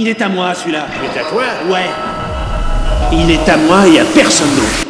[0.00, 0.86] Il est à moi celui-là.
[1.02, 1.90] Il est à toi Ouais.
[3.12, 4.87] Il est à moi et à personne d'autre.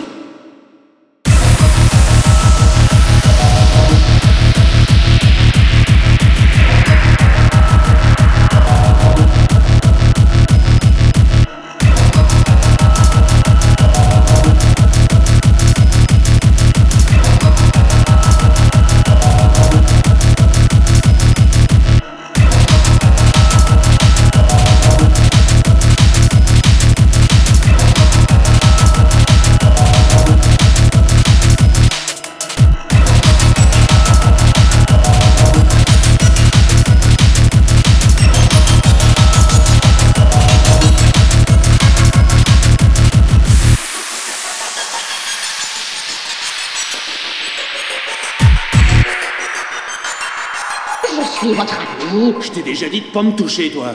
[52.42, 53.94] Je t'ai déjà dit de pas me toucher, toi.